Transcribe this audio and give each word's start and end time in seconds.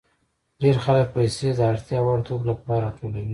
ډېر 0.61 0.75
خلک 0.85 1.07
پیسې 1.15 1.47
د 1.53 1.59
اړتیا 1.71 1.99
وړ 2.03 2.17
توکو 2.27 2.45
لپاره 2.51 2.81
راټولوي 2.85 3.29